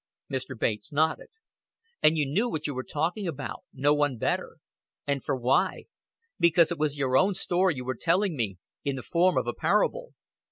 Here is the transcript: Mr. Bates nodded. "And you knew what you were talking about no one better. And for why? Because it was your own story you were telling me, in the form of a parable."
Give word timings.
Mr. 0.33 0.57
Bates 0.57 0.91
nodded. 0.91 1.29
"And 2.01 2.17
you 2.17 2.25
knew 2.25 2.49
what 2.49 2.65
you 2.65 2.73
were 2.73 2.81
talking 2.83 3.27
about 3.27 3.65
no 3.71 3.93
one 3.93 4.17
better. 4.17 4.57
And 5.05 5.23
for 5.23 5.35
why? 5.35 5.83
Because 6.39 6.71
it 6.71 6.79
was 6.79 6.97
your 6.97 7.15
own 7.15 7.35
story 7.35 7.75
you 7.75 7.85
were 7.85 7.93
telling 7.93 8.35
me, 8.35 8.57
in 8.83 8.95
the 8.95 9.03
form 9.03 9.37
of 9.37 9.45
a 9.45 9.53
parable." 9.53 10.15